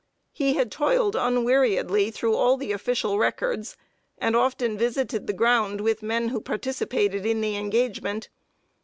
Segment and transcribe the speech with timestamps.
[0.31, 3.77] He had toiled unweariedly through all the official records,
[4.17, 8.27] and often visited the ground with men who participated in the engagement.